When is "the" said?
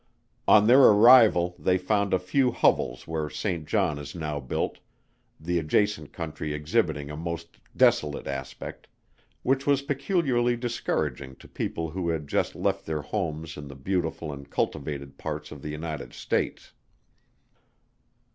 5.39-5.59, 13.67-13.75, 15.61-15.69